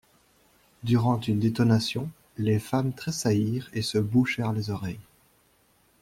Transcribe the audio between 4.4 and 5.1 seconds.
les oreilles.